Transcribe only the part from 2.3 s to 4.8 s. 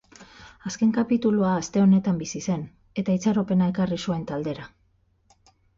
zen, eta itxaropena ekarri zuen taldera.